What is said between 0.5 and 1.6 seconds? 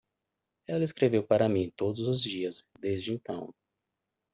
Ela escreveu para